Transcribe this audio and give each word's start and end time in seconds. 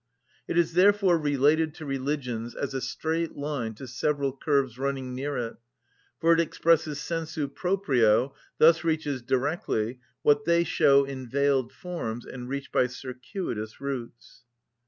It 0.47 0.57
is 0.57 0.73
therefore 0.73 1.19
related 1.19 1.75
to 1.75 1.85
religions 1.85 2.55
as 2.55 2.73
a 2.73 2.81
straight 2.81 3.35
line 3.35 3.75
to 3.75 3.87
several 3.87 4.35
curves 4.35 4.79
running 4.79 5.13
near 5.13 5.37
it: 5.37 5.57
for 6.19 6.33
it 6.33 6.39
expresses 6.39 6.99
sensu 6.99 7.47
proprio, 7.47 8.33
thus 8.57 8.83
reaches 8.83 9.21
directly, 9.21 9.99
what 10.23 10.45
they 10.45 10.63
show 10.63 11.05
in 11.05 11.29
veiled 11.29 11.71
forms 11.71 12.25
and 12.25 12.49
reach 12.49 12.71
by 12.71 12.87
circuitous 12.87 13.79
routes. 13.79 14.41